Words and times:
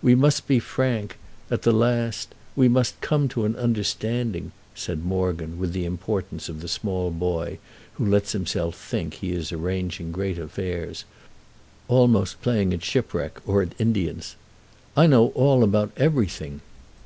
"We 0.00 0.14
must 0.14 0.46
be 0.48 0.60
frank, 0.60 1.18
at 1.50 1.60
the 1.60 1.72
last; 1.74 2.34
we 2.56 2.68
must 2.68 2.98
come 3.02 3.28
to 3.28 3.44
an 3.44 3.54
understanding," 3.54 4.52
said 4.74 5.04
Morgan 5.04 5.58
with 5.58 5.74
the 5.74 5.84
importance 5.84 6.48
of 6.48 6.62
the 6.62 6.68
small 6.68 7.10
boy 7.10 7.58
who 7.96 8.06
lets 8.06 8.32
himself 8.32 8.76
think 8.76 9.12
he 9.16 9.32
is 9.32 9.52
arranging 9.52 10.10
great 10.10 10.38
affairs—almost 10.38 12.40
playing 12.40 12.72
at 12.72 12.82
shipwreck 12.82 13.42
or 13.46 13.60
at 13.60 13.78
Indians. 13.78 14.36
"I 14.96 15.06
know 15.06 15.26
all 15.34 15.62
about 15.62 15.92
everything." 15.98 16.62